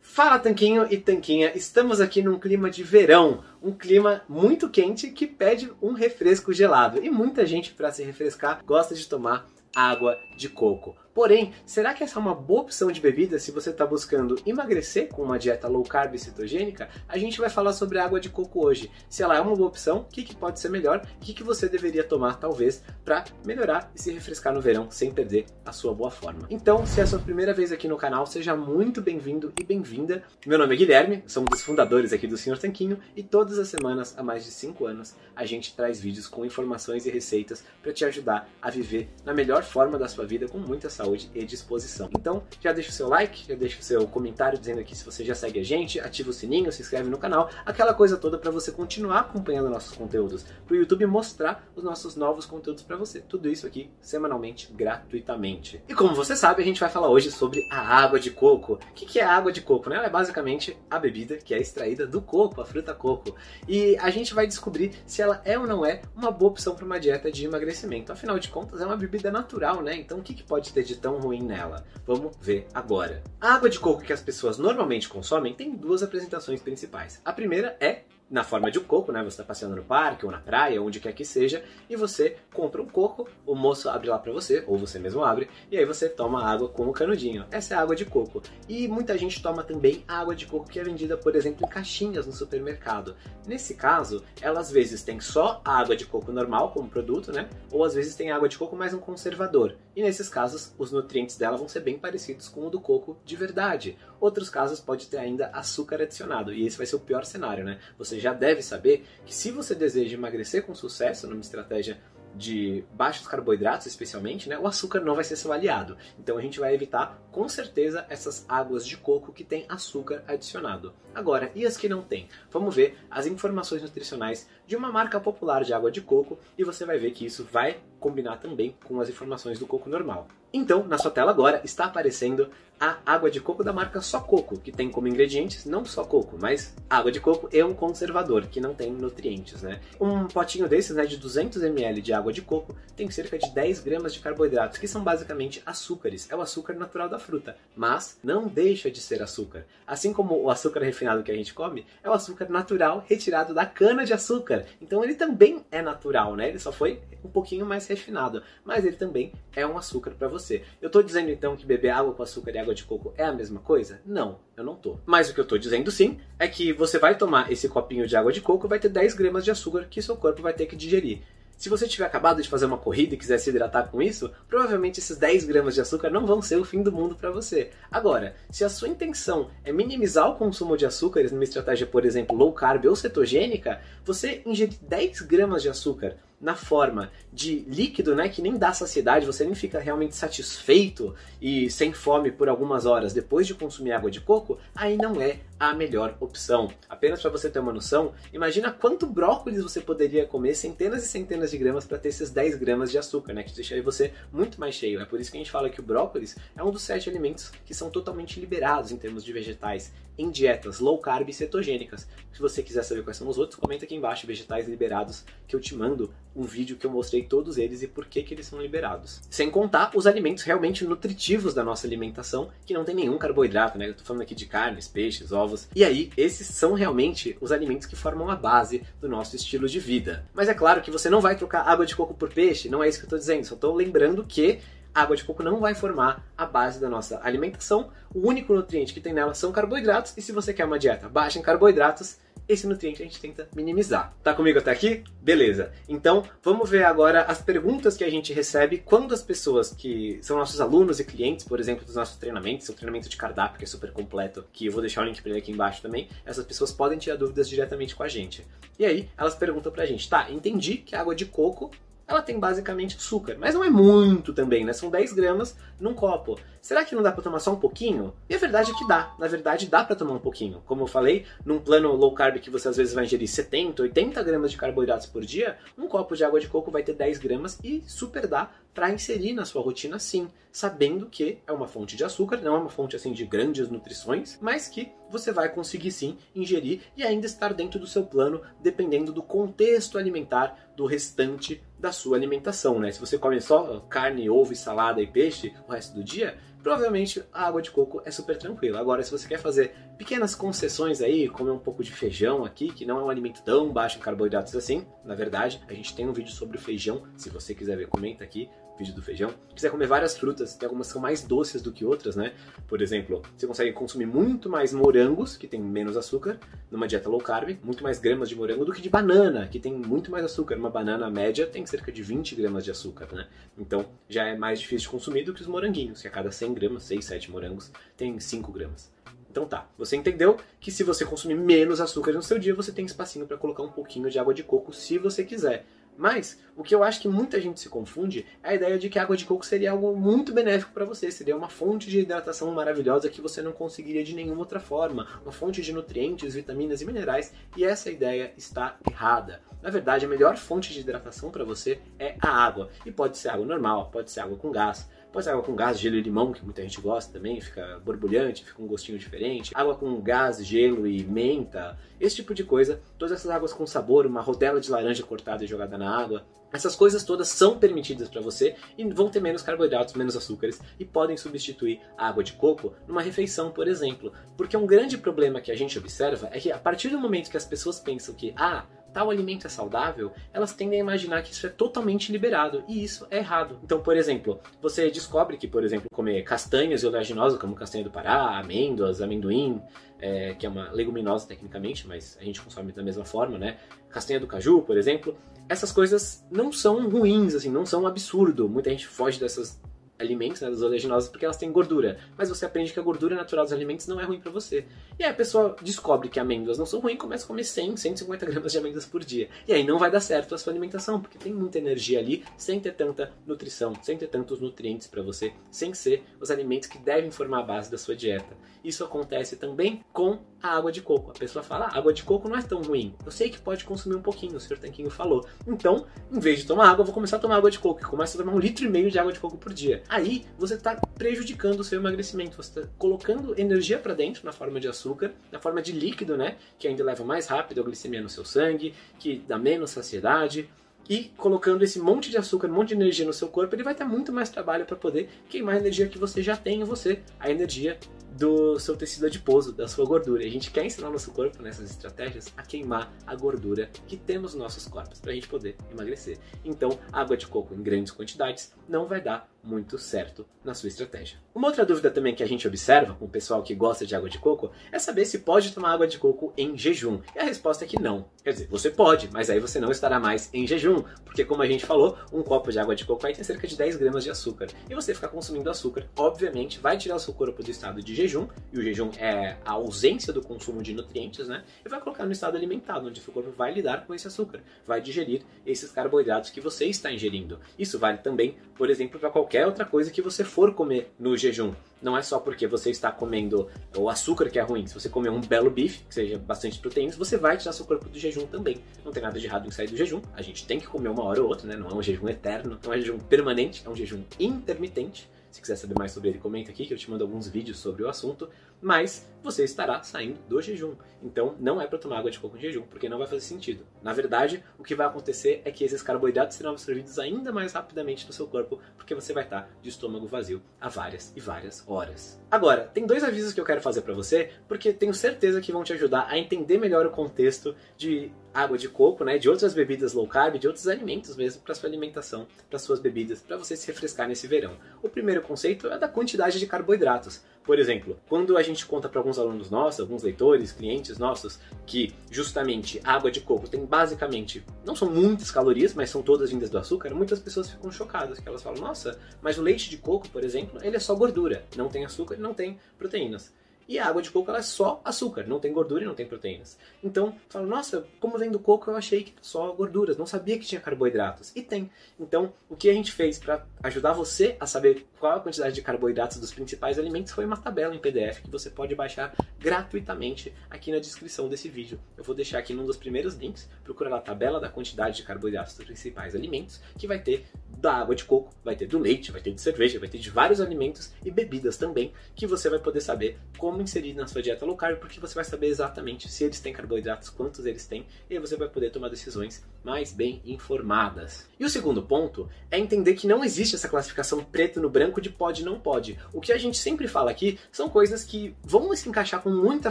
Fala 0.00 0.38
Tanquinho 0.38 0.86
e 0.90 0.96
Tanquinha, 0.96 1.52
estamos 1.54 2.00
aqui 2.00 2.22
num 2.22 2.38
clima 2.38 2.70
de 2.70 2.82
verão, 2.82 3.44
um 3.60 3.72
clima 3.72 4.22
muito 4.26 4.70
quente 4.70 5.10
que 5.10 5.26
pede 5.26 5.70
um 5.82 5.92
refresco 5.92 6.50
gelado. 6.50 7.04
E 7.04 7.10
muita 7.10 7.44
gente 7.44 7.74
para 7.74 7.92
se 7.92 8.02
refrescar 8.02 8.64
gosta 8.64 8.94
de 8.94 9.06
tomar 9.06 9.46
água 9.76 10.18
de 10.34 10.48
coco. 10.48 10.96
Porém, 11.18 11.52
será 11.66 11.94
que 11.94 12.04
essa 12.04 12.16
é 12.16 12.22
uma 12.22 12.32
boa 12.32 12.60
opção 12.60 12.92
de 12.92 13.00
bebida 13.00 13.40
se 13.40 13.50
você 13.50 13.70
está 13.70 13.84
buscando 13.84 14.36
emagrecer 14.46 15.08
com 15.08 15.24
uma 15.24 15.36
dieta 15.36 15.66
low 15.66 15.82
carb 15.82 16.14
e 16.14 16.18
cetogênica? 16.18 16.88
A 17.08 17.18
gente 17.18 17.40
vai 17.40 17.50
falar 17.50 17.72
sobre 17.72 17.98
a 17.98 18.04
água 18.04 18.20
de 18.20 18.28
coco 18.28 18.64
hoje. 18.64 18.88
Se 19.10 19.24
ela 19.24 19.36
é 19.36 19.40
uma 19.40 19.56
boa 19.56 19.66
opção, 19.66 20.02
o 20.02 20.04
que, 20.04 20.22
que 20.22 20.36
pode 20.36 20.60
ser 20.60 20.68
melhor, 20.68 21.04
o 21.16 21.18
que, 21.18 21.34
que 21.34 21.42
você 21.42 21.68
deveria 21.68 22.04
tomar 22.04 22.38
talvez 22.38 22.84
para 23.04 23.24
melhorar 23.44 23.90
e 23.96 24.00
se 24.00 24.12
refrescar 24.12 24.54
no 24.54 24.60
verão 24.60 24.92
sem 24.92 25.10
perder 25.10 25.46
a 25.66 25.72
sua 25.72 25.92
boa 25.92 26.08
forma. 26.08 26.46
Então, 26.48 26.86
se 26.86 27.00
é 27.00 27.02
a 27.02 27.06
sua 27.08 27.18
primeira 27.18 27.52
vez 27.52 27.72
aqui 27.72 27.88
no 27.88 27.96
canal, 27.96 28.24
seja 28.24 28.54
muito 28.54 29.02
bem-vindo 29.02 29.52
e 29.60 29.64
bem-vinda. 29.64 30.22
Meu 30.46 30.56
nome 30.56 30.76
é 30.76 30.78
Guilherme, 30.78 31.24
sou 31.26 31.42
um 31.42 31.46
dos 31.46 31.62
fundadores 31.62 32.12
aqui 32.12 32.28
do 32.28 32.36
Senhor 32.36 32.60
Tanquinho 32.60 32.96
e 33.16 33.24
todas 33.24 33.58
as 33.58 33.66
semanas, 33.66 34.14
há 34.16 34.22
mais 34.22 34.44
de 34.44 34.52
5 34.52 34.86
anos, 34.86 35.16
a 35.34 35.44
gente 35.44 35.74
traz 35.74 35.98
vídeos 35.98 36.28
com 36.28 36.46
informações 36.46 37.06
e 37.06 37.10
receitas 37.10 37.64
para 37.82 37.92
te 37.92 38.04
ajudar 38.04 38.48
a 38.62 38.70
viver 38.70 39.08
na 39.24 39.34
melhor 39.34 39.64
forma 39.64 39.98
da 39.98 40.06
sua 40.06 40.24
vida 40.24 40.46
com 40.46 40.58
muita 40.58 40.88
saúde 40.88 41.07
saúde 41.08 41.30
e 41.34 41.44
disposição. 41.44 42.10
Então, 42.12 42.42
já 42.60 42.72
deixa 42.72 42.90
o 42.90 42.92
seu 42.92 43.08
like, 43.08 43.46
já 43.48 43.54
deixa 43.54 43.80
o 43.80 43.82
seu 43.82 44.06
comentário 44.06 44.58
dizendo 44.58 44.80
aqui 44.80 44.94
se 44.94 45.04
você 45.04 45.24
já 45.24 45.34
segue 45.34 45.60
a 45.60 45.64
gente, 45.64 45.98
ativa 45.98 46.30
o 46.30 46.32
sininho, 46.32 46.70
se 46.70 46.82
inscreve 46.82 47.08
no 47.08 47.18
canal, 47.18 47.50
aquela 47.64 47.94
coisa 47.94 48.16
toda 48.16 48.38
para 48.38 48.50
você 48.50 48.70
continuar 48.70 49.20
acompanhando 49.20 49.70
nossos 49.70 49.96
conteúdos, 49.96 50.44
para 50.66 50.74
o 50.74 50.76
YouTube 50.76 51.06
mostrar 51.06 51.66
os 51.74 51.82
nossos 51.82 52.14
novos 52.16 52.44
conteúdos 52.44 52.82
para 52.82 52.96
você. 52.96 53.20
Tudo 53.20 53.48
isso 53.48 53.66
aqui 53.66 53.90
semanalmente, 54.00 54.70
gratuitamente. 54.72 55.82
E 55.88 55.94
como 55.94 56.14
você 56.14 56.36
sabe, 56.36 56.62
a 56.62 56.64
gente 56.64 56.80
vai 56.80 56.90
falar 56.90 57.08
hoje 57.08 57.30
sobre 57.30 57.60
a 57.70 57.80
água 57.80 58.20
de 58.20 58.30
coco. 58.30 58.74
O 58.74 58.94
que 58.94 59.18
é 59.18 59.24
a 59.24 59.32
água 59.32 59.50
de 59.50 59.62
coco? 59.62 59.88
Né? 59.88 59.96
Ela 59.96 60.06
é 60.06 60.10
basicamente 60.10 60.76
a 60.90 60.98
bebida 60.98 61.36
que 61.36 61.54
é 61.54 61.58
extraída 61.58 62.06
do 62.06 62.20
coco, 62.20 62.60
a 62.60 62.64
fruta 62.64 62.94
coco. 62.94 63.34
E 63.66 63.96
a 63.98 64.10
gente 64.10 64.34
vai 64.34 64.46
descobrir 64.46 64.92
se 65.06 65.22
ela 65.22 65.40
é 65.44 65.58
ou 65.58 65.66
não 65.66 65.84
é 65.84 66.02
uma 66.14 66.30
boa 66.30 66.50
opção 66.50 66.74
para 66.74 66.84
uma 66.84 67.00
dieta 67.00 67.30
de 67.30 67.44
emagrecimento. 67.44 68.12
Afinal 68.12 68.38
de 68.38 68.48
contas, 68.48 68.80
é 68.80 68.86
uma 68.86 68.96
bebida 68.96 69.30
natural, 69.30 69.82
né? 69.82 69.96
Então, 69.96 70.18
o 70.18 70.22
que 70.22 70.42
pode 70.42 70.72
ter 70.72 70.82
de 70.82 70.96
tão 70.98 71.18
ruim 71.18 71.42
nela? 71.42 71.84
Vamos 72.06 72.36
ver 72.40 72.66
agora. 72.74 73.22
A 73.40 73.54
água 73.54 73.70
de 73.70 73.78
coco 73.78 74.02
que 74.02 74.12
as 74.12 74.22
pessoas 74.22 74.58
normalmente 74.58 75.08
consomem 75.08 75.54
tem 75.54 75.74
duas 75.74 76.02
apresentações 76.02 76.60
principais. 76.60 77.20
A 77.24 77.32
primeira 77.32 77.76
é 77.80 78.02
na 78.30 78.44
forma 78.44 78.70
de 78.70 78.78
um 78.78 78.84
coco, 78.84 79.10
né? 79.10 79.20
Você 79.20 79.28
está 79.28 79.44
passeando 79.44 79.76
no 79.76 79.84
parque 79.84 80.26
ou 80.26 80.32
na 80.32 80.38
praia, 80.38 80.82
onde 80.82 81.00
quer 81.00 81.12
que 81.12 81.24
seja, 81.24 81.64
e 81.88 81.96
você 81.96 82.36
compra 82.52 82.82
um 82.82 82.86
coco, 82.86 83.28
o 83.46 83.54
moço 83.54 83.88
abre 83.88 84.08
lá 84.08 84.18
para 84.18 84.32
você, 84.32 84.62
ou 84.66 84.76
você 84.76 84.98
mesmo 84.98 85.24
abre, 85.24 85.48
e 85.70 85.76
aí 85.76 85.84
você 85.84 86.08
toma 86.08 86.44
água 86.44 86.68
com 86.68 86.86
o 86.86 86.92
canudinho. 86.92 87.46
Essa 87.50 87.74
é 87.74 87.76
a 87.76 87.80
água 87.80 87.96
de 87.96 88.04
coco. 88.04 88.42
E 88.68 88.86
muita 88.86 89.16
gente 89.16 89.42
toma 89.42 89.62
também 89.62 90.04
a 90.06 90.18
água 90.18 90.34
de 90.34 90.46
coco 90.46 90.68
que 90.68 90.78
é 90.78 90.84
vendida, 90.84 91.16
por 91.16 91.34
exemplo, 91.34 91.66
em 91.66 91.68
caixinhas 91.68 92.26
no 92.26 92.32
supermercado. 92.32 93.16
Nesse 93.46 93.74
caso, 93.74 94.22
ela 94.40 94.60
às 94.60 94.70
vezes 94.70 95.02
tem 95.02 95.20
só 95.20 95.60
a 95.64 95.78
água 95.78 95.96
de 95.96 96.06
coco 96.06 96.30
normal 96.30 96.70
como 96.72 96.88
produto, 96.88 97.32
né? 97.32 97.48
Ou 97.72 97.84
às 97.84 97.94
vezes 97.94 98.14
tem 98.14 98.30
água 98.30 98.48
de 98.48 98.58
coco 98.58 98.76
mais 98.76 98.92
um 98.92 98.98
conservador. 98.98 99.76
E 99.98 100.02
nesses 100.02 100.28
casos, 100.28 100.72
os 100.78 100.92
nutrientes 100.92 101.36
dela 101.36 101.56
vão 101.56 101.66
ser 101.66 101.80
bem 101.80 101.98
parecidos 101.98 102.48
com 102.48 102.64
o 102.64 102.70
do 102.70 102.80
coco 102.80 103.18
de 103.24 103.34
verdade. 103.34 103.98
Outros 104.20 104.48
casos 104.48 104.78
pode 104.78 105.08
ter 105.08 105.18
ainda 105.18 105.48
açúcar 105.48 106.00
adicionado, 106.00 106.52
e 106.52 106.64
esse 106.64 106.76
vai 106.76 106.86
ser 106.86 106.94
o 106.94 107.00
pior 107.00 107.24
cenário, 107.24 107.64
né? 107.64 107.80
Você 107.98 108.20
já 108.20 108.32
deve 108.32 108.62
saber 108.62 109.04
que 109.26 109.34
se 109.34 109.50
você 109.50 109.74
deseja 109.74 110.14
emagrecer 110.16 110.64
com 110.64 110.72
sucesso 110.72 111.26
numa 111.26 111.40
estratégia 111.40 111.98
de 112.34 112.84
baixos 112.94 113.26
carboidratos, 113.26 113.86
especialmente, 113.86 114.48
né, 114.48 114.58
o 114.58 114.66
açúcar 114.66 115.00
não 115.00 115.14
vai 115.14 115.24
ser 115.24 115.34
seu 115.34 115.52
aliado. 115.52 115.96
Então 116.18 116.38
a 116.38 116.40
gente 116.40 116.60
vai 116.60 116.74
evitar, 116.74 117.20
com 117.32 117.48
certeza, 117.48 118.06
essas 118.08 118.44
águas 118.48 118.86
de 118.86 118.96
coco 118.96 119.32
que 119.32 119.42
tem 119.42 119.66
açúcar 119.68 120.22
adicionado. 120.28 120.94
Agora, 121.14 121.50
e 121.54 121.66
as 121.66 121.76
que 121.76 121.88
não 121.88 122.02
tem? 122.02 122.28
Vamos 122.50 122.74
ver 122.74 122.96
as 123.10 123.26
informações 123.26 123.82
nutricionais 123.82 124.48
de 124.66 124.76
uma 124.76 124.92
marca 124.92 125.18
popular 125.18 125.64
de 125.64 125.74
água 125.74 125.90
de 125.90 126.00
coco 126.00 126.38
e 126.56 126.62
você 126.62 126.84
vai 126.84 126.98
ver 126.98 127.10
que 127.10 127.26
isso 127.26 127.44
vai 127.50 127.80
combinar 128.00 128.36
também 128.38 128.74
com 128.84 129.00
as 129.00 129.08
informações 129.08 129.58
do 129.58 129.66
coco 129.66 129.88
normal. 129.88 130.28
Então, 130.52 130.86
na 130.86 130.96
sua 130.96 131.10
tela 131.10 131.30
agora 131.30 131.60
está 131.64 131.84
aparecendo 131.84 132.48
a 132.80 132.98
água 133.04 133.30
de 133.30 133.40
coco 133.40 133.64
da 133.64 133.72
marca 133.72 134.00
Só 134.00 134.20
Coco, 134.20 134.58
que 134.58 134.70
tem 134.70 134.88
como 134.88 135.08
ingredientes 135.08 135.64
não 135.64 135.84
só 135.84 136.04
coco, 136.04 136.38
mas 136.40 136.74
água 136.88 137.10
de 137.10 137.20
coco 137.20 137.48
e 137.52 137.62
um 137.62 137.74
conservador, 137.74 138.46
que 138.46 138.60
não 138.60 138.72
tem 138.72 138.92
nutrientes, 138.92 139.62
né? 139.62 139.80
Um 140.00 140.28
potinho 140.28 140.68
desses, 140.68 140.94
né, 140.94 141.04
de 141.04 141.16
200 141.16 141.62
ml 141.62 142.00
de 142.00 142.12
água 142.12 142.32
de 142.32 142.40
coco, 142.40 142.76
tem 142.96 143.10
cerca 143.10 143.36
de 143.36 143.50
10 143.50 143.80
gramas 143.80 144.14
de 144.14 144.20
carboidratos, 144.20 144.78
que 144.78 144.86
são 144.86 145.02
basicamente 145.02 145.60
açúcares. 145.66 146.30
É 146.30 146.36
o 146.36 146.40
açúcar 146.40 146.74
natural 146.74 147.08
da 147.08 147.18
fruta, 147.18 147.56
mas 147.76 148.16
não 148.22 148.46
deixa 148.46 148.90
de 148.90 149.00
ser 149.00 149.22
açúcar. 149.22 149.66
Assim 149.84 150.12
como 150.12 150.40
o 150.40 150.48
açúcar 150.48 150.80
refinado 150.80 151.24
que 151.24 151.32
a 151.32 151.36
gente 151.36 151.52
come, 151.52 151.84
é 152.02 152.08
o 152.08 152.12
açúcar 152.12 152.48
natural 152.48 153.04
retirado 153.08 153.52
da 153.52 153.66
cana 153.66 154.04
de 154.04 154.12
açúcar. 154.12 154.66
Então 154.80 155.02
ele 155.02 155.14
também 155.14 155.64
é 155.72 155.82
natural, 155.82 156.36
né? 156.36 156.48
Ele 156.48 156.60
só 156.60 156.70
foi 156.70 157.00
um 157.24 157.28
pouquinho 157.28 157.66
mais 157.66 157.87
refinado, 157.88 158.42
mas 158.64 158.84
ele 158.84 158.96
também 158.96 159.32
é 159.54 159.66
um 159.66 159.76
açúcar 159.76 160.12
para 160.12 160.28
você. 160.28 160.62
Eu 160.80 160.86
estou 160.86 161.02
dizendo 161.02 161.30
então 161.30 161.56
que 161.56 161.66
beber 161.66 161.90
água 161.90 162.12
com 162.12 162.22
açúcar 162.22 162.52
e 162.52 162.58
água 162.58 162.74
de 162.74 162.84
coco 162.84 163.12
é 163.16 163.24
a 163.24 163.32
mesma 163.32 163.60
coisa? 163.60 164.00
Não, 164.04 164.38
eu 164.56 164.64
não 164.64 164.76
tô. 164.76 164.98
Mas 165.06 165.28
o 165.28 165.34
que 165.34 165.40
eu 165.40 165.44
estou 165.44 165.58
dizendo 165.58 165.90
sim 165.90 166.18
é 166.38 166.46
que 166.46 166.72
você 166.72 166.98
vai 166.98 167.16
tomar 167.16 167.50
esse 167.50 167.68
copinho 167.68 168.06
de 168.06 168.16
água 168.16 168.32
de 168.32 168.40
coco 168.40 168.68
vai 168.68 168.78
ter 168.78 168.88
10 168.88 169.14
gramas 169.14 169.44
de 169.44 169.50
açúcar 169.50 169.86
que 169.88 170.02
seu 170.02 170.16
corpo 170.16 170.42
vai 170.42 170.52
ter 170.52 170.66
que 170.66 170.76
digerir. 170.76 171.22
Se 171.58 171.68
você 171.68 171.88
tiver 171.88 172.04
acabado 172.04 172.40
de 172.40 172.48
fazer 172.48 172.66
uma 172.66 172.78
corrida 172.78 173.14
e 173.14 173.18
quiser 173.18 173.36
se 173.38 173.50
hidratar 173.50 173.88
com 173.90 174.00
isso, 174.00 174.30
provavelmente 174.46 175.00
esses 175.00 175.16
10 175.16 175.44
gramas 175.44 175.74
de 175.74 175.80
açúcar 175.80 176.08
não 176.08 176.24
vão 176.24 176.40
ser 176.40 176.54
o 176.54 176.64
fim 176.64 176.84
do 176.84 176.92
mundo 176.92 177.16
para 177.16 177.32
você. 177.32 177.70
Agora, 177.90 178.36
se 178.48 178.62
a 178.62 178.68
sua 178.68 178.86
intenção 178.86 179.50
é 179.64 179.72
minimizar 179.72 180.30
o 180.30 180.36
consumo 180.36 180.76
de 180.76 180.86
açúcares 180.86 181.32
numa 181.32 181.42
estratégia, 181.42 181.84
por 181.84 182.04
exemplo, 182.04 182.36
low 182.36 182.52
carb 182.52 182.86
ou 182.86 182.94
cetogênica, 182.94 183.80
você 184.04 184.40
ingerir 184.46 184.78
10 184.80 185.22
gramas 185.22 185.60
de 185.60 185.68
açúcar 185.68 186.16
na 186.40 186.54
forma 186.54 187.10
de 187.32 187.60
líquido, 187.68 188.14
né, 188.14 188.28
que 188.28 188.40
nem 188.40 188.56
dá 188.56 188.72
saciedade, 188.72 189.26
você 189.26 189.44
nem 189.44 189.54
fica 189.54 189.78
realmente 189.78 190.14
satisfeito 190.14 191.14
e 191.40 191.70
sem 191.70 191.92
fome 191.92 192.30
por 192.30 192.48
algumas 192.48 192.86
horas 192.86 193.12
depois 193.12 193.46
de 193.46 193.54
consumir 193.54 193.92
água 193.92 194.10
de 194.10 194.20
coco, 194.20 194.58
aí 194.74 194.96
não 194.96 195.20
é 195.20 195.40
a 195.58 195.74
melhor 195.74 196.16
opção. 196.20 196.70
Apenas 196.88 197.20
para 197.20 197.30
você 197.30 197.50
ter 197.50 197.58
uma 197.58 197.72
noção, 197.72 198.12
imagina 198.32 198.70
quanto 198.70 199.06
brócolis 199.06 199.62
você 199.62 199.80
poderia 199.80 200.24
comer, 200.24 200.54
centenas 200.54 201.04
e 201.04 201.08
centenas 201.08 201.50
de 201.50 201.58
gramas 201.58 201.84
para 201.84 201.98
ter 201.98 202.10
esses 202.10 202.30
10 202.30 202.56
gramas 202.56 202.90
de 202.90 202.98
açúcar, 202.98 203.32
né, 203.32 203.42
que 203.42 203.54
deixaria 203.54 203.82
você 203.82 204.12
muito 204.32 204.60
mais 204.60 204.74
cheio. 204.74 205.00
É 205.00 205.04
por 205.04 205.20
isso 205.20 205.30
que 205.30 205.36
a 205.36 205.40
gente 205.40 205.50
fala 205.50 205.68
que 205.68 205.80
o 205.80 205.82
brócolis 205.82 206.36
é 206.56 206.62
um 206.62 206.70
dos 206.70 206.82
sete 206.82 207.08
alimentos 207.10 207.50
que 207.64 207.74
são 207.74 207.90
totalmente 207.90 208.38
liberados 208.38 208.92
em 208.92 208.96
termos 208.96 209.24
de 209.24 209.32
vegetais 209.32 209.92
em 210.18 210.30
dietas 210.30 210.80
low 210.80 210.98
carb 210.98 211.28
e 211.28 211.32
cetogênicas. 211.32 212.06
Se 212.32 212.40
você 212.40 212.62
quiser 212.62 212.82
saber 212.82 213.04
quais 213.04 213.16
são 213.16 213.28
os 213.28 213.38
outros, 213.38 213.58
comenta 213.58 213.84
aqui 213.84 213.94
embaixo 213.94 214.26
vegetais 214.26 214.68
liberados 214.68 215.24
que 215.46 215.54
eu 215.54 215.60
te 215.60 215.74
mando 215.76 216.12
um 216.38 216.44
vídeo 216.44 216.76
que 216.76 216.86
eu 216.86 216.90
mostrei 216.90 217.22
todos 217.22 217.58
eles 217.58 217.82
e 217.82 217.88
por 217.88 218.06
que, 218.06 218.22
que 218.22 218.32
eles 218.32 218.46
são 218.46 218.60
liberados. 218.60 219.20
Sem 219.30 219.50
contar 219.50 219.90
os 219.94 220.06
alimentos 220.06 220.44
realmente 220.44 220.84
nutritivos 220.84 221.54
da 221.54 221.64
nossa 221.64 221.86
alimentação, 221.86 222.50
que 222.64 222.74
não 222.74 222.84
tem 222.84 222.94
nenhum 222.94 223.18
carboidrato, 223.18 223.76
né? 223.76 223.88
Eu 223.88 223.94
tô 223.94 224.04
falando 224.04 224.22
aqui 224.22 224.34
de 224.34 224.46
carnes, 224.46 224.88
peixes, 224.88 225.32
ovos. 225.32 225.68
E 225.74 225.84
aí, 225.84 226.10
esses 226.16 226.46
são 226.46 226.74
realmente 226.74 227.36
os 227.40 227.52
alimentos 227.52 227.86
que 227.86 227.96
formam 227.96 228.30
a 228.30 228.36
base 228.36 228.82
do 229.00 229.08
nosso 229.08 229.36
estilo 229.36 229.68
de 229.68 229.80
vida. 229.80 230.24
Mas 230.32 230.48
é 230.48 230.54
claro 230.54 230.80
que 230.80 230.90
você 230.90 231.10
não 231.10 231.20
vai 231.20 231.36
trocar 231.36 231.62
água 231.62 231.84
de 231.84 231.96
coco 231.96 232.14
por 232.14 232.32
peixe, 232.32 232.68
não 232.68 232.82
é 232.82 232.88
isso 232.88 232.98
que 232.98 233.06
eu 233.06 233.10
tô 233.10 233.18
dizendo, 233.18 233.44
só 233.44 233.56
tô 233.56 233.74
lembrando 233.74 234.24
que 234.24 234.60
a 234.94 235.02
água 235.02 235.16
de 235.16 235.24
coco 235.24 235.42
não 235.42 235.60
vai 235.60 235.74
formar 235.74 236.24
a 236.36 236.44
base 236.44 236.80
da 236.80 236.88
nossa 236.88 237.20
alimentação. 237.22 237.90
O 238.12 238.26
único 238.26 238.54
nutriente 238.54 238.92
que 238.92 239.00
tem 239.00 239.12
nela 239.12 239.34
são 239.34 239.52
carboidratos, 239.52 240.12
e 240.16 240.22
se 240.22 240.32
você 240.32 240.52
quer 240.52 240.64
uma 240.64 240.78
dieta 240.78 241.08
baixa 241.08 241.38
em 241.38 241.42
carboidratos, 241.42 242.16
esse 242.48 242.66
nutriente 242.66 243.02
a 243.02 243.04
gente 243.04 243.20
tenta 243.20 243.48
minimizar. 243.54 244.14
Tá 244.22 244.32
comigo 244.32 244.58
até 244.58 244.70
aqui? 244.70 245.04
Beleza. 245.20 245.70
Então, 245.88 246.24
vamos 246.42 246.70
ver 246.70 246.84
agora 246.84 247.22
as 247.22 247.42
perguntas 247.42 247.96
que 247.96 248.04
a 248.04 248.10
gente 248.10 248.32
recebe 248.32 248.78
quando 248.78 249.12
as 249.12 249.22
pessoas 249.22 249.72
que 249.72 250.18
são 250.22 250.38
nossos 250.38 250.60
alunos 250.60 250.98
e 250.98 251.04
clientes, 251.04 251.44
por 251.44 251.60
exemplo, 251.60 251.84
dos 251.84 251.94
nossos 251.94 252.16
treinamentos, 252.16 252.68
o 252.68 252.72
treinamento 252.72 253.08
de 253.08 253.16
cardápio, 253.16 253.58
que 253.58 253.64
é 253.64 253.66
super 253.66 253.92
completo, 253.92 254.44
que 254.52 254.66
eu 254.66 254.72
vou 254.72 254.80
deixar 254.80 255.02
o 255.02 255.04
link 255.04 255.20
para 255.20 255.30
ele 255.30 255.40
aqui 255.40 255.52
embaixo 255.52 255.82
também, 255.82 256.08
essas 256.24 256.44
pessoas 256.44 256.72
podem 256.72 256.98
tirar 256.98 257.16
dúvidas 257.16 257.48
diretamente 257.48 257.94
com 257.94 258.02
a 258.02 258.08
gente. 258.08 258.46
E 258.78 258.86
aí, 258.86 259.08
elas 259.18 259.34
perguntam 259.34 259.70
pra 259.70 259.84
gente, 259.84 260.08
tá, 260.08 260.30
entendi 260.30 260.78
que 260.78 260.96
a 260.96 261.00
água 261.00 261.14
de 261.14 261.26
coco 261.26 261.70
ela 262.08 262.22
tem 262.22 262.40
basicamente 262.40 262.96
açúcar, 262.96 263.36
mas 263.38 263.54
não 263.54 263.62
é 263.62 263.68
muito 263.68 264.32
também, 264.32 264.64
né? 264.64 264.72
São 264.72 264.90
10 264.90 265.12
gramas 265.12 265.54
num 265.78 265.92
copo. 265.92 266.40
Será 266.68 266.84
que 266.84 266.94
não 266.94 267.02
dá 267.02 267.10
para 267.10 267.22
tomar 267.22 267.38
só 267.38 267.50
um 267.50 267.58
pouquinho? 267.58 268.12
E 268.28 268.34
a 268.34 268.38
verdade 268.38 268.70
é 268.70 268.74
que 268.74 268.86
dá. 268.86 269.14
Na 269.18 269.26
verdade, 269.26 269.66
dá 269.68 269.82
para 269.82 269.96
tomar 269.96 270.12
um 270.12 270.18
pouquinho. 270.18 270.62
Como 270.66 270.82
eu 270.82 270.86
falei, 270.86 271.24
num 271.42 271.58
plano 271.58 271.96
low 271.96 272.12
carb 272.12 272.38
que 272.38 272.50
você 272.50 272.68
às 272.68 272.76
vezes 272.76 272.92
vai 272.92 273.06
ingerir 273.06 273.26
70, 273.26 273.80
80 273.84 274.22
gramas 274.22 274.50
de 274.50 274.58
carboidratos 274.58 275.06
por 275.06 275.24
dia, 275.24 275.56
um 275.78 275.88
copo 275.88 276.14
de 276.14 276.24
água 276.24 276.38
de 276.38 276.46
coco 276.46 276.70
vai 276.70 276.82
ter 276.82 276.92
10 276.92 277.16
gramas 277.16 277.58
e 277.64 277.82
super 277.86 278.26
dá 278.26 278.50
para 278.74 278.92
inserir 278.92 279.32
na 279.32 279.46
sua 279.46 279.62
rotina 279.62 279.98
sim, 279.98 280.28
sabendo 280.52 281.06
que 281.06 281.38
é 281.46 281.52
uma 281.52 281.66
fonte 281.66 281.96
de 281.96 282.04
açúcar, 282.04 282.36
não 282.36 282.54
é 282.54 282.58
uma 282.58 282.68
fonte 282.68 282.94
assim 282.94 283.12
de 283.12 283.24
grandes 283.24 283.68
nutrições, 283.68 284.38
mas 284.40 284.68
que 284.68 284.92
você 285.10 285.32
vai 285.32 285.48
conseguir 285.48 285.90
sim 285.90 286.16
ingerir 286.32 286.82
e 286.96 287.02
ainda 287.02 287.26
estar 287.26 287.54
dentro 287.54 287.80
do 287.80 287.86
seu 287.86 288.04
plano, 288.04 288.40
dependendo 288.60 289.12
do 289.12 289.22
contexto 289.22 289.98
alimentar 289.98 290.70
do 290.76 290.86
restante 290.86 291.60
da 291.76 291.90
sua 291.90 292.16
alimentação, 292.16 292.78
né? 292.78 292.92
Se 292.92 293.00
você 293.00 293.18
come 293.18 293.40
só 293.40 293.80
carne, 293.88 294.30
ovo, 294.30 294.54
salada 294.54 295.02
e 295.02 295.06
peixe 295.06 295.52
o 295.66 295.72
resto 295.72 295.94
do 295.94 296.04
dia, 296.04 296.38
provavelmente 296.62 297.22
a 297.32 297.46
água 297.46 297.62
de 297.62 297.70
coco 297.70 298.02
é 298.04 298.10
super 298.10 298.36
tranquila. 298.36 298.80
Agora, 298.80 299.02
se 299.02 299.10
você 299.10 299.26
quer 299.26 299.38
fazer 299.38 299.74
pequenas 299.96 300.34
concessões 300.34 301.00
aí, 301.00 301.28
comer 301.28 301.50
um 301.50 301.58
pouco 301.58 301.82
de 301.82 301.92
feijão 301.92 302.44
aqui, 302.44 302.72
que 302.72 302.86
não 302.86 302.98
é 302.98 303.02
um 303.04 303.10
alimento 303.10 303.42
tão 303.42 303.72
baixo 303.72 303.98
em 303.98 304.00
carboidratos 304.00 304.54
assim, 304.54 304.86
na 305.04 305.14
verdade, 305.14 305.60
a 305.68 305.72
gente 305.72 305.94
tem 305.94 306.08
um 306.08 306.12
vídeo 306.12 306.32
sobre 306.32 306.56
o 306.56 306.60
feijão, 306.60 307.02
se 307.16 307.30
você 307.30 307.54
quiser 307.54 307.76
ver, 307.76 307.88
comenta 307.88 308.24
aqui, 308.24 308.48
vídeo 308.78 308.94
do 308.94 309.02
feijão. 309.02 309.30
Se 309.48 309.54
quiser 309.56 309.70
comer 309.70 309.86
várias 309.86 310.16
frutas, 310.16 310.54
tem 310.54 310.66
algumas 310.66 310.86
que 310.86 310.92
são 310.92 311.02
mais 311.02 311.22
doces 311.22 311.60
do 311.60 311.72
que 311.72 311.84
outras, 311.84 312.16
né? 312.16 312.32
Por 312.66 312.80
exemplo, 312.80 313.22
você 313.36 313.46
consegue 313.46 313.72
consumir 313.72 314.06
muito 314.06 314.48
mais 314.48 314.72
morangos, 314.72 315.36
que 315.36 315.48
tem 315.48 315.60
menos 315.60 315.96
açúcar, 315.96 316.38
numa 316.70 316.86
dieta 316.86 317.08
low 317.08 317.20
carb, 317.20 317.58
muito 317.62 317.82
mais 317.82 317.98
gramas 317.98 318.28
de 318.28 318.36
morango 318.36 318.64
do 318.64 318.72
que 318.72 318.80
de 318.80 318.88
banana, 318.88 319.48
que 319.48 319.58
tem 319.58 319.72
muito 319.72 320.10
mais 320.10 320.24
açúcar. 320.24 320.56
Uma 320.56 320.70
banana 320.70 321.10
média 321.10 321.46
tem 321.46 321.66
cerca 321.66 321.90
de 321.90 322.02
20 322.02 322.36
gramas 322.36 322.64
de 322.64 322.70
açúcar, 322.70 323.08
né? 323.12 323.26
Então 323.58 323.86
já 324.08 324.26
é 324.26 324.36
mais 324.36 324.60
difícil 324.60 324.86
de 324.86 324.90
consumir 324.90 325.24
do 325.24 325.34
que 325.34 325.42
os 325.42 325.48
moranguinhos, 325.48 326.00
que 326.00 326.08
a 326.08 326.10
cada 326.10 326.30
100 326.30 326.54
gramas, 326.54 326.84
6, 326.84 327.04
7 327.04 327.30
morangos, 327.30 327.72
tem 327.96 328.18
5 328.18 328.52
gramas. 328.52 328.90
Então 329.30 329.46
tá, 329.46 329.68
você 329.76 329.94
entendeu 329.94 330.36
que 330.58 330.70
se 330.70 330.82
você 330.82 331.04
consumir 331.04 331.34
menos 331.34 331.80
açúcar 331.80 332.12
no 332.12 332.22
seu 332.22 332.38
dia, 332.38 332.54
você 332.54 332.72
tem 332.72 332.84
espacinho 332.84 333.26
para 333.26 333.36
colocar 333.36 333.62
um 333.62 333.68
pouquinho 333.68 334.08
de 334.10 334.18
água 334.18 334.32
de 334.32 334.42
coco 334.42 334.72
se 334.72 334.98
você 334.98 335.22
quiser. 335.22 335.66
Mas 335.98 336.38
o 336.56 336.62
que 336.62 336.72
eu 336.72 336.84
acho 336.84 337.00
que 337.00 337.08
muita 337.08 337.40
gente 337.40 337.58
se 337.58 337.68
confunde 337.68 338.24
é 338.40 338.50
a 338.50 338.54
ideia 338.54 338.78
de 338.78 338.88
que 338.88 339.00
a 339.00 339.02
água 339.02 339.16
de 339.16 339.24
coco 339.24 339.44
seria 339.44 339.72
algo 339.72 339.96
muito 339.96 340.32
benéfico 340.32 340.72
para 340.72 340.84
você, 340.84 341.10
seria 341.10 341.36
uma 341.36 341.48
fonte 341.48 341.90
de 341.90 341.98
hidratação 341.98 342.52
maravilhosa 342.52 343.08
que 343.08 343.20
você 343.20 343.42
não 343.42 343.50
conseguiria 343.50 344.04
de 344.04 344.14
nenhuma 344.14 344.38
outra 344.38 344.60
forma, 344.60 345.08
uma 345.24 345.32
fonte 345.32 345.60
de 345.60 345.72
nutrientes, 345.72 346.34
vitaminas 346.34 346.80
e 346.80 346.86
minerais, 346.86 347.32
e 347.56 347.64
essa 347.64 347.90
ideia 347.90 348.32
está 348.36 348.76
errada. 348.88 349.42
Na 349.60 349.70
verdade, 349.70 350.06
a 350.06 350.08
melhor 350.08 350.36
fonte 350.36 350.72
de 350.72 350.78
hidratação 350.78 351.32
para 351.32 351.44
você 351.44 351.80
é 351.98 352.14
a 352.20 352.28
água, 352.28 352.70
e 352.86 352.92
pode 352.92 353.18
ser 353.18 353.30
água 353.30 353.44
normal, 353.44 353.90
pode 353.90 354.12
ser 354.12 354.20
água 354.20 354.38
com 354.38 354.52
gás, 354.52 354.88
Ser 355.20 355.30
água 355.30 355.42
com 355.42 355.54
gás, 355.56 355.80
gelo 355.80 355.96
e 355.96 356.00
limão, 356.00 356.32
que 356.32 356.44
muita 356.44 356.62
gente 356.62 356.80
gosta 356.80 357.12
também, 357.12 357.40
fica 357.40 357.80
borbulhante, 357.84 358.44
fica 358.44 358.62
um 358.62 358.68
gostinho 358.68 358.96
diferente. 358.98 359.50
Água 359.52 359.74
com 359.74 360.00
gás, 360.00 360.46
gelo 360.46 360.86
e 360.86 361.02
menta, 361.02 361.76
esse 362.00 362.16
tipo 362.16 362.32
de 362.32 362.44
coisa. 362.44 362.80
Todas 362.96 363.18
essas 363.18 363.30
águas 363.30 363.52
com 363.52 363.66
sabor, 363.66 364.06
uma 364.06 364.20
rodela 364.20 364.60
de 364.60 364.70
laranja 364.70 365.02
cortada 365.02 365.42
e 365.42 365.46
jogada 365.46 365.76
na 365.76 365.90
água. 365.90 366.24
Essas 366.52 366.74
coisas 366.74 367.04
todas 367.04 367.28
são 367.28 367.58
permitidas 367.58 368.08
para 368.08 368.22
você 368.22 368.54
e 368.76 368.84
vão 368.84 369.10
ter 369.10 369.20
menos 369.20 369.42
carboidratos, 369.42 369.94
menos 369.94 370.16
açúcares 370.16 370.60
e 370.78 370.84
podem 370.84 371.16
substituir 371.16 371.80
a 371.96 372.08
água 372.08 372.24
de 372.24 372.32
coco 372.34 372.72
numa 372.86 373.02
refeição, 373.02 373.50
por 373.50 373.68
exemplo. 373.68 374.12
Porque 374.36 374.56
um 374.56 374.66
grande 374.66 374.96
problema 374.96 375.40
que 375.40 375.50
a 375.50 375.56
gente 375.56 375.78
observa 375.78 376.28
é 376.32 376.38
que 376.38 376.50
a 376.50 376.58
partir 376.58 376.88
do 376.88 376.98
momento 376.98 377.30
que 377.30 377.36
as 377.36 377.44
pessoas 377.44 377.78
pensam 377.78 378.14
que, 378.14 378.32
ah, 378.36 378.64
tal 378.92 379.10
alimento 379.10 379.46
é 379.46 379.50
saudável, 379.50 380.12
elas 380.32 380.52
tendem 380.52 380.80
a 380.80 380.82
imaginar 380.82 381.22
que 381.22 381.32
isso 381.32 381.46
é 381.46 381.50
totalmente 381.50 382.10
liberado, 382.10 382.64
e 382.68 382.82
isso 382.82 383.06
é 383.10 383.18
errado. 383.18 383.58
Então, 383.62 383.80
por 383.80 383.96
exemplo, 383.96 384.40
você 384.60 384.90
descobre 384.90 385.36
que, 385.36 385.46
por 385.46 385.64
exemplo, 385.64 385.86
comer 385.92 386.22
castanhas 386.22 386.82
e 386.82 386.86
oleaginosas, 386.86 387.38
como 387.38 387.54
castanha 387.54 387.84
do 387.84 387.90
Pará, 387.90 388.38
amêndoas, 388.38 389.00
amendoim, 389.00 389.60
é, 390.00 390.34
que 390.34 390.46
é 390.46 390.48
uma 390.48 390.70
leguminosa 390.70 391.26
tecnicamente, 391.26 391.86
mas 391.86 392.16
a 392.20 392.24
gente 392.24 392.40
consome 392.40 392.72
da 392.72 392.82
mesma 392.82 393.04
forma, 393.04 393.38
né? 393.38 393.58
Castanha 393.90 394.20
do 394.20 394.26
caju, 394.26 394.62
por 394.62 394.76
exemplo, 394.76 395.16
essas 395.48 395.72
coisas 395.72 396.26
não 396.30 396.52
são 396.52 396.88
ruins, 396.88 397.34
assim, 397.34 397.50
não 397.50 397.64
são 397.64 397.82
um 397.82 397.86
absurdo. 397.86 398.48
Muita 398.48 398.70
gente 398.70 398.86
foge 398.86 399.18
dessas 399.18 399.60
alimentos, 399.98 400.40
né, 400.40 400.50
das 400.50 400.62
oleaginosas, 400.62 401.08
porque 401.08 401.24
elas 401.24 401.36
têm 401.36 401.50
gordura. 401.50 401.98
Mas 402.16 402.28
você 402.28 402.44
aprende 402.44 402.72
que 402.72 402.78
a 402.78 402.82
gordura 402.82 403.16
natural 403.16 403.44
dos 403.44 403.52
alimentos 403.52 403.86
não 403.86 404.00
é 404.00 404.04
ruim 404.04 404.20
para 404.20 404.30
você. 404.30 404.66
E 404.98 405.04
aí 405.04 405.10
a 405.10 405.14
pessoa 405.14 405.56
descobre 405.62 406.08
que 406.08 406.20
amêndoas 406.20 406.58
não 406.58 406.66
são 406.66 406.80
ruins 406.80 406.98
começa 406.98 407.24
a 407.24 407.26
comer 407.26 407.44
100, 407.44 407.76
150 407.76 408.26
gramas 408.26 408.52
de 408.52 408.58
amêndoas 408.58 408.84
por 408.84 409.04
dia. 409.04 409.28
E 409.46 409.52
aí 409.52 409.64
não 409.64 409.78
vai 409.78 409.90
dar 409.90 410.00
certo 410.00 410.34
a 410.34 410.38
sua 410.38 410.52
alimentação, 410.52 411.00
porque 411.00 411.18
tem 411.18 411.32
muita 411.32 411.58
energia 411.58 411.98
ali, 411.98 412.24
sem 412.36 412.60
ter 412.60 412.74
tanta 412.74 413.12
nutrição, 413.26 413.72
sem 413.82 413.96
ter 413.96 414.08
tantos 414.08 414.40
nutrientes 414.40 414.86
para 414.86 415.02
você, 415.02 415.32
sem 415.50 415.72
ser 415.74 416.04
os 416.20 416.30
alimentos 416.30 416.68
que 416.68 416.78
devem 416.78 417.10
formar 417.10 417.40
a 417.40 417.42
base 417.42 417.70
da 417.70 417.78
sua 417.78 417.94
dieta. 417.94 418.36
Isso 418.62 418.84
acontece 418.84 419.36
também 419.36 419.84
com 419.92 420.18
a 420.42 420.56
água 420.56 420.70
de 420.70 420.82
coco. 420.82 421.10
A 421.10 421.18
pessoa 421.18 421.42
fala, 421.42 421.66
ah, 421.66 421.78
água 421.78 421.92
de 421.92 422.02
coco 422.02 422.28
não 422.28 422.36
é 422.36 422.42
tão 422.42 422.60
ruim. 422.62 422.94
Eu 423.04 423.10
sei 423.10 423.30
que 423.30 423.38
pode 423.38 423.64
consumir 423.64 423.96
um 423.96 424.02
pouquinho, 424.02 424.36
o 424.36 424.40
senhor 424.40 424.58
Tanquinho 424.58 424.90
falou. 424.90 425.26
Então, 425.46 425.86
em 426.12 426.18
vez 426.20 426.40
de 426.40 426.46
tomar 426.46 426.68
água, 426.68 426.82
eu 426.82 426.86
vou 426.86 426.94
começar 426.94 427.16
a 427.16 427.20
tomar 427.20 427.36
água 427.36 427.50
de 427.50 427.58
coco. 427.58 427.80
Começa 427.88 428.16
a 428.16 428.24
tomar 428.24 428.36
um 428.36 428.38
litro 428.38 428.64
e 428.64 428.68
meio 428.68 428.90
de 428.90 428.98
água 428.98 429.12
de 429.12 429.20
coco 429.20 429.36
por 429.36 429.52
dia. 429.52 429.82
Aí, 429.88 430.26
você 430.38 430.54
está 430.54 430.76
prejudicando 430.96 431.60
o 431.60 431.64
seu 431.64 431.80
emagrecimento. 431.80 432.36
Você 432.36 432.60
está 432.60 432.70
colocando 432.76 433.38
energia 433.38 433.78
para 433.78 433.94
dentro 433.94 434.24
na 434.24 434.32
forma 434.32 434.60
de 434.60 434.68
açúcar, 434.68 435.12
na 435.32 435.38
forma 435.38 435.62
de 435.62 435.72
líquido, 435.72 436.16
né? 436.16 436.36
Que 436.58 436.68
ainda 436.68 436.84
leva 436.84 437.04
mais 437.04 437.26
rápido 437.26 437.60
a 437.60 437.64
glicemia 437.64 438.02
no 438.02 438.08
seu 438.08 438.24
sangue, 438.24 438.74
que 438.98 439.22
dá 439.26 439.38
menos 439.38 439.70
saciedade 439.70 440.48
e 440.88 441.12
colocando 441.16 441.62
esse 441.62 441.78
monte 441.78 442.10
de 442.10 442.16
açúcar, 442.16 442.48
um 442.48 442.54
monte 442.54 442.68
de 442.68 442.74
energia 442.74 443.04
no 443.04 443.12
seu 443.12 443.28
corpo, 443.28 443.54
ele 443.54 443.62
vai 443.62 443.74
ter 443.74 443.84
muito 443.84 444.10
mais 444.10 444.30
trabalho 444.30 444.64
para 444.64 444.74
poder 444.74 445.08
queimar 445.28 445.56
a 445.56 445.58
energia 445.58 445.86
que 445.86 445.98
você 445.98 446.22
já 446.22 446.34
tem 446.34 446.62
em 446.62 446.64
você, 446.64 447.00
a 447.20 447.30
energia 447.30 447.78
do 448.16 448.58
seu 448.58 448.74
tecido 448.74 449.06
adiposo, 449.06 449.52
da 449.52 449.68
sua 449.68 449.84
gordura. 449.84 450.24
E 450.24 450.26
a 450.26 450.30
gente 450.30 450.50
quer 450.50 450.64
ensinar 450.64 450.88
o 450.88 450.92
nosso 450.92 451.12
corpo 451.12 451.42
nessas 451.42 451.70
estratégias 451.70 452.32
a 452.36 452.42
queimar 452.42 452.90
a 453.06 453.14
gordura 453.14 453.70
que 453.86 453.96
temos 453.96 454.32
nos 454.32 454.42
nossos 454.42 454.66
corpos 454.66 454.98
para 454.98 455.12
a 455.12 455.14
gente 455.14 455.28
poder 455.28 455.56
emagrecer. 455.70 456.18
Então, 456.42 456.78
água 456.90 457.16
de 457.16 457.26
coco 457.26 457.54
em 457.54 457.62
grandes 457.62 457.92
quantidades 457.92 458.54
não 458.66 458.86
vai 458.86 459.00
dar 459.00 459.28
muito 459.48 459.78
certo 459.78 460.26
na 460.44 460.52
sua 460.52 460.68
estratégia. 460.68 461.18
Uma 461.34 461.48
outra 461.48 461.64
dúvida 461.64 461.90
também 461.90 462.14
que 462.14 462.22
a 462.22 462.28
gente 462.28 462.46
observa 462.46 462.94
com 462.94 463.06
o 463.06 463.08
pessoal 463.08 463.42
que 463.42 463.54
gosta 463.54 463.86
de 463.86 463.94
água 463.96 464.08
de 464.08 464.18
coco 464.18 464.50
é 464.70 464.78
saber 464.78 465.06
se 465.06 465.20
pode 465.20 465.52
tomar 465.52 465.72
água 465.72 465.86
de 465.86 465.98
coco 465.98 466.32
em 466.36 466.56
jejum. 466.56 467.00
E 467.16 467.18
a 467.18 467.24
resposta 467.24 467.64
é 467.64 467.68
que 467.68 467.80
não. 467.80 468.06
Quer 468.22 468.32
dizer, 468.32 468.48
você 468.48 468.70
pode, 468.70 469.08
mas 469.10 469.30
aí 469.30 469.40
você 469.40 469.58
não 469.58 469.70
estará 469.70 469.98
mais 469.98 470.28
em 470.34 470.46
jejum, 470.46 470.82
porque 471.04 471.24
como 471.24 471.42
a 471.42 471.46
gente 471.46 471.64
falou, 471.64 471.96
um 472.12 472.22
copo 472.22 472.52
de 472.52 472.58
água 472.58 472.76
de 472.76 472.84
coco 472.84 473.00
vai 473.00 473.14
ter 473.14 473.24
cerca 473.24 473.46
de 473.46 473.56
10 473.56 473.76
gramas 473.76 474.04
de 474.04 474.10
açúcar. 474.10 474.48
E 474.68 474.74
você 474.74 474.94
ficar 474.94 475.08
consumindo 475.08 475.48
açúcar, 475.48 475.88
obviamente, 475.96 476.58
vai 476.58 476.76
tirar 476.76 476.96
o 476.96 477.00
seu 477.00 477.14
corpo 477.14 477.42
do 477.42 477.50
estado 477.50 477.82
de 477.82 477.94
jejum, 477.94 478.28
e 478.52 478.58
o 478.58 478.62
jejum 478.62 478.90
é 478.98 479.38
a 479.44 479.52
ausência 479.52 480.12
do 480.12 480.20
consumo 480.20 480.62
de 480.62 480.74
nutrientes, 480.74 481.26
né? 481.26 481.42
E 481.64 481.68
vai 481.68 481.80
colocar 481.80 482.04
no 482.04 482.12
estado 482.12 482.36
alimentado, 482.36 482.88
onde 482.88 483.00
o 483.00 483.02
seu 483.02 483.12
corpo 483.12 483.30
vai 483.30 483.52
lidar 483.52 483.86
com 483.86 483.94
esse 483.94 484.06
açúcar, 484.06 484.42
vai 484.66 484.80
digerir 484.80 485.22
esses 485.46 485.70
carboidratos 485.70 486.30
que 486.30 486.40
você 486.40 486.66
está 486.66 486.92
ingerindo. 486.92 487.38
Isso 487.58 487.78
vale 487.78 487.98
também, 487.98 488.36
por 488.56 488.68
exemplo, 488.68 488.98
para 488.98 489.08
qualquer 489.08 489.37
outra 489.46 489.64
coisa 489.64 489.90
que 489.90 490.02
você 490.02 490.24
for 490.24 490.54
comer 490.54 490.92
no 490.98 491.16
jejum. 491.16 491.54
Não 491.80 491.96
é 491.96 492.02
só 492.02 492.18
porque 492.18 492.46
você 492.46 492.70
está 492.70 492.90
comendo 492.90 493.48
o 493.76 493.88
açúcar 493.88 494.28
que 494.28 494.38
é 494.38 494.42
ruim. 494.42 494.66
Se 494.66 494.74
você 494.74 494.88
comer 494.88 495.10
um 495.10 495.20
belo 495.20 495.50
bife, 495.50 495.84
que 495.84 495.94
seja 495.94 496.18
bastante 496.18 496.58
proteínas, 496.58 496.96
você 496.96 497.16
vai 497.16 497.36
tirar 497.36 497.52
seu 497.52 497.64
corpo 497.64 497.88
do 497.88 497.98
jejum 497.98 498.26
também. 498.26 498.60
Não 498.84 498.90
tem 498.90 499.02
nada 499.02 499.18
de 499.18 499.26
errado 499.26 499.46
em 499.46 499.50
sair 499.50 499.68
do 499.68 499.76
jejum. 499.76 500.02
A 500.14 500.22
gente 500.22 500.46
tem 500.46 500.58
que 500.58 500.66
comer 500.66 500.88
uma 500.88 501.04
hora 501.04 501.22
ou 501.22 501.28
outra, 501.28 501.46
né? 501.46 501.56
Não 501.56 501.68
é 501.68 501.74
um 501.74 501.82
jejum 501.82 502.08
eterno, 502.08 502.58
não 502.62 502.72
é 502.72 502.76
um 502.76 502.80
jejum 502.80 502.98
permanente, 502.98 503.62
é 503.64 503.70
um 503.70 503.76
jejum 503.76 504.02
intermitente. 504.18 505.08
Se 505.30 505.40
quiser 505.40 505.56
saber 505.56 505.74
mais 505.78 505.92
sobre 505.92 506.08
ele, 506.08 506.18
comenta 506.18 506.50
aqui 506.50 506.66
que 506.66 506.72
eu 506.72 506.78
te 506.78 506.90
mando 506.90 507.04
alguns 507.04 507.28
vídeos 507.28 507.58
sobre 507.58 507.82
o 507.82 507.88
assunto. 507.88 508.28
Mas 508.60 509.08
você 509.22 509.44
estará 509.44 509.82
saindo 509.82 510.20
do 510.28 510.40
jejum. 510.40 510.74
Então 511.02 511.34
não 511.38 511.60
é 511.60 511.66
para 511.66 511.78
tomar 511.78 511.98
água 511.98 512.10
de 512.10 512.18
coco 512.18 512.36
em 512.36 512.40
jejum, 512.40 512.62
porque 512.62 512.88
não 512.88 512.98
vai 512.98 513.06
fazer 513.06 513.20
sentido. 513.20 513.64
Na 513.82 513.92
verdade, 513.92 514.42
o 514.58 514.64
que 514.64 514.74
vai 514.74 514.86
acontecer 514.86 515.42
é 515.44 515.50
que 515.50 515.64
esses 515.64 515.82
carboidratos 515.82 516.36
serão 516.36 516.52
absorvidos 516.52 516.98
ainda 516.98 517.32
mais 517.32 517.52
rapidamente 517.52 518.06
no 518.06 518.12
seu 518.12 518.26
corpo, 518.26 518.58
porque 518.76 518.94
você 518.94 519.12
vai 519.12 519.24
estar 519.24 519.50
de 519.62 519.68
estômago 519.68 520.06
vazio 520.06 520.42
há 520.60 520.68
várias 520.68 521.12
e 521.16 521.20
várias 521.20 521.62
horas. 521.66 522.20
Agora, 522.30 522.64
tem 522.64 522.86
dois 522.86 523.04
avisos 523.04 523.32
que 523.32 523.40
eu 523.40 523.44
quero 523.44 523.60
fazer 523.60 523.82
para 523.82 523.94
você, 523.94 524.30
porque 524.46 524.72
tenho 524.72 524.94
certeza 524.94 525.40
que 525.40 525.52
vão 525.52 525.64
te 525.64 525.72
ajudar 525.72 526.06
a 526.08 526.18
entender 526.18 526.58
melhor 526.58 526.86
o 526.86 526.90
contexto 526.90 527.54
de 527.76 528.12
água 528.32 528.58
de 528.58 528.68
coco, 528.68 529.04
né, 529.04 529.18
de 529.18 529.28
outras 529.28 529.54
bebidas 529.54 529.94
low 529.94 530.06
carb, 530.06 530.38
de 530.38 530.46
outros 530.46 530.68
alimentos 530.68 531.16
mesmo 531.16 531.42
para 531.42 531.54
sua 531.54 531.68
alimentação, 531.68 532.26
para 532.48 532.58
suas 532.58 532.78
bebidas, 532.78 533.20
para 533.20 533.36
você 533.36 533.56
se 533.56 533.66
refrescar 533.66 534.06
nesse 534.06 534.26
verão. 534.26 534.56
O 534.82 534.88
primeiro 534.88 535.22
conceito 535.22 535.66
é 535.68 535.78
da 535.78 535.88
quantidade 535.88 536.38
de 536.38 536.46
carboidratos. 536.46 537.22
Por 537.48 537.58
exemplo, 537.58 537.98
quando 538.10 538.36
a 538.36 538.42
gente 538.42 538.66
conta 538.66 538.90
para 538.90 539.00
alguns 539.00 539.18
alunos 539.18 539.48
nossos, 539.48 539.80
alguns 539.80 540.02
leitores, 540.02 540.52
clientes 540.52 540.98
nossos, 540.98 541.40
que 541.64 541.94
justamente 542.10 542.78
água 542.84 543.10
de 543.10 543.22
coco 543.22 543.48
tem 543.48 543.64
basicamente, 543.64 544.44
não 544.66 544.76
são 544.76 544.90
muitas 544.90 545.30
calorias, 545.30 545.72
mas 545.72 545.88
são 545.88 546.02
todas 546.02 546.28
vindas 546.28 546.50
do 546.50 546.58
açúcar, 546.58 546.94
muitas 546.94 547.18
pessoas 547.18 547.48
ficam 547.48 547.72
chocadas, 547.72 548.20
que 548.20 548.28
elas 548.28 548.42
falam, 548.42 548.60
nossa, 548.60 548.98
mas 549.22 549.38
o 549.38 549.42
leite 549.42 549.70
de 549.70 549.78
coco, 549.78 550.10
por 550.10 550.22
exemplo, 550.24 550.60
ele 550.62 550.76
é 550.76 550.78
só 550.78 550.94
gordura, 550.94 551.42
não 551.56 551.70
tem 551.70 551.86
açúcar 551.86 552.16
e 552.16 552.20
não 552.20 552.34
tem 552.34 552.58
proteínas. 552.76 553.32
E 553.68 553.78
a 553.78 553.86
água 553.86 554.00
de 554.00 554.10
coco 554.10 554.30
ela 554.30 554.38
é 554.38 554.42
só 554.42 554.80
açúcar, 554.82 555.26
não 555.26 555.38
tem 555.38 555.52
gordura 555.52 555.84
e 555.84 555.86
não 555.86 555.94
tem 555.94 556.06
proteínas. 556.06 556.58
Então, 556.82 557.14
falo, 557.28 557.46
nossa, 557.46 557.86
como 558.00 558.16
vem 558.16 558.30
do 558.30 558.38
coco 558.38 558.70
eu 558.70 558.76
achei 558.76 559.04
que 559.04 559.12
só 559.20 559.52
gorduras, 559.52 559.98
não 559.98 560.06
sabia 560.06 560.38
que 560.38 560.46
tinha 560.46 560.58
carboidratos. 560.58 561.30
E 561.36 561.42
tem. 561.42 561.70
Então, 562.00 562.32
o 562.48 562.56
que 562.56 562.70
a 562.70 562.72
gente 562.72 562.90
fez 562.90 563.18
para 563.18 563.44
ajudar 563.62 563.92
você 563.92 564.36
a 564.40 564.46
saber 564.46 564.86
qual 564.98 565.18
a 565.18 565.20
quantidade 565.20 565.54
de 565.54 565.60
carboidratos 565.60 566.18
dos 566.18 566.32
principais 566.32 566.78
alimentos 566.78 567.12
foi 567.12 567.26
uma 567.26 567.36
tabela 567.36 567.74
em 567.74 567.78
PDF 567.78 568.22
que 568.22 568.30
você 568.30 568.48
pode 568.48 568.74
baixar 568.74 569.14
gratuitamente 569.38 570.32
aqui 570.48 570.72
na 570.72 570.78
descrição 570.78 571.28
desse 571.28 571.50
vídeo. 571.50 571.78
Eu 571.94 572.02
vou 572.02 572.14
deixar 572.14 572.38
aqui 572.38 572.54
num 572.54 572.64
dos 572.64 572.78
primeiros 572.78 573.16
links, 573.16 573.50
procura 573.62 573.90
lá 573.90 573.98
a 573.98 574.00
tabela 574.00 574.40
da 574.40 574.48
quantidade 574.48 574.96
de 574.96 575.02
carboidratos 575.02 575.54
dos 575.54 575.66
principais 575.66 576.14
alimentos, 576.14 576.58
que 576.78 576.86
vai 576.86 576.98
ter 576.98 577.26
da 577.60 577.74
água 577.74 577.94
de 577.94 578.04
coco, 578.04 578.32
vai 578.44 578.54
ter 578.54 578.66
do 578.66 578.78
leite, 578.78 579.10
vai 579.10 579.20
ter 579.20 579.32
de 579.32 579.40
cerveja, 579.40 579.78
vai 579.78 579.88
ter 579.88 579.98
de 579.98 580.10
vários 580.10 580.40
alimentos 580.40 580.92
e 581.04 581.10
bebidas 581.10 581.56
também, 581.56 581.92
que 582.14 582.26
você 582.26 582.48
vai 582.48 582.58
poder 582.58 582.80
saber 582.80 583.18
como 583.36 583.60
inserir 583.60 583.94
na 583.94 584.06
sua 584.06 584.22
dieta 584.22 584.46
low 584.46 584.56
carb, 584.56 584.78
porque 584.78 585.00
você 585.00 585.14
vai 585.14 585.24
saber 585.24 585.48
exatamente 585.48 586.08
se 586.10 586.24
eles 586.24 586.40
têm 586.40 586.52
carboidratos, 586.52 587.10
quantos 587.10 587.44
eles 587.46 587.66
têm, 587.66 587.86
e 588.08 588.18
você 588.18 588.36
vai 588.36 588.48
poder 588.48 588.70
tomar 588.70 588.88
decisões 588.88 589.44
mais 589.64 589.92
bem 589.92 590.22
informadas. 590.24 591.28
E 591.38 591.44
o 591.44 591.50
segundo 591.50 591.82
ponto 591.82 592.28
é 592.50 592.58
entender 592.58 592.94
que 592.94 593.06
não 593.06 593.24
existe 593.24 593.54
essa 593.54 593.68
classificação 593.68 594.22
preto 594.22 594.60
no 594.60 594.70
branco 594.70 595.00
de 595.00 595.10
pode 595.10 595.42
e 595.42 595.44
não 595.44 595.58
pode. 595.58 595.98
O 596.12 596.20
que 596.20 596.32
a 596.32 596.38
gente 596.38 596.56
sempre 596.56 596.86
fala 596.86 597.10
aqui 597.10 597.38
são 597.50 597.68
coisas 597.68 598.04
que 598.04 598.34
vão 598.42 598.74
se 598.74 598.88
encaixar 598.88 599.20
com 599.20 599.30
muita 599.30 599.70